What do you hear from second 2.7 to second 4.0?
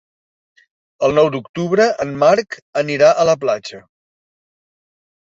anirà a la platja.